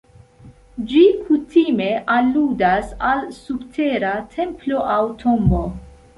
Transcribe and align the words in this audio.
Ĝi 0.91 1.01
kutime 1.27 1.89
aludas 2.13 2.89
al 3.11 3.23
subtera 3.37 4.17
templo 4.35 4.83
aŭ 4.97 5.01
tombo. 5.23 5.63